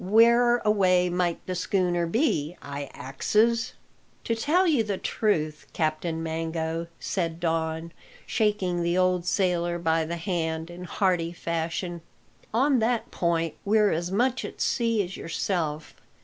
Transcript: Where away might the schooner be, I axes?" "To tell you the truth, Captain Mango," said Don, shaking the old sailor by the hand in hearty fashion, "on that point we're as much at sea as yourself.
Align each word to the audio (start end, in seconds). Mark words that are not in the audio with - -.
Where 0.03 0.57
away 0.65 1.09
might 1.11 1.45
the 1.45 1.53
schooner 1.53 2.07
be, 2.07 2.57
I 2.59 2.89
axes?" 2.91 3.73
"To 4.23 4.33
tell 4.33 4.65
you 4.65 4.83
the 4.83 4.97
truth, 4.97 5.67
Captain 5.73 6.23
Mango," 6.23 6.87
said 6.99 7.39
Don, 7.39 7.91
shaking 8.25 8.81
the 8.81 8.97
old 8.97 9.27
sailor 9.27 9.77
by 9.77 10.05
the 10.05 10.17
hand 10.17 10.71
in 10.71 10.85
hearty 10.85 11.33
fashion, 11.33 12.01
"on 12.51 12.79
that 12.79 13.11
point 13.11 13.53
we're 13.63 13.91
as 13.91 14.11
much 14.11 14.43
at 14.43 14.59
sea 14.59 15.03
as 15.03 15.15
yourself. 15.15 15.93